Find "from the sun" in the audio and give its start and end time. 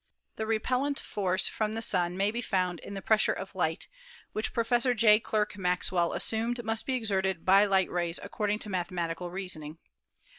1.47-2.17